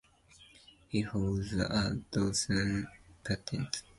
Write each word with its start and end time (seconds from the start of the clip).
He 0.87 1.01
holds 1.01 1.53
a 1.53 1.95
dozen 2.11 2.87
patents. 3.23 3.83